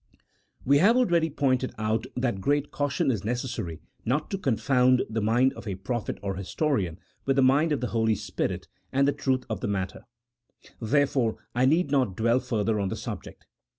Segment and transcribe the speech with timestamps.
[0.65, 5.53] We have already pointed out that great caution is necessary not to confound the mind
[5.53, 9.43] of a prophet or historian with the mind of the Holy Spirit and the truth
[9.47, 10.05] of the matter;
[10.81, 13.45] therefore I need not dwell further on the subject.